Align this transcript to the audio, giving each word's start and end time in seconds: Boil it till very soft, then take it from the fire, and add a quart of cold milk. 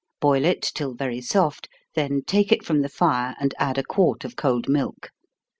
Boil 0.19 0.45
it 0.45 0.63
till 0.63 0.95
very 0.95 1.21
soft, 1.21 1.69
then 1.93 2.23
take 2.25 2.51
it 2.51 2.65
from 2.65 2.81
the 2.81 2.89
fire, 2.89 3.35
and 3.39 3.53
add 3.59 3.77
a 3.77 3.83
quart 3.83 4.25
of 4.25 4.35
cold 4.35 4.67
milk. 4.67 5.11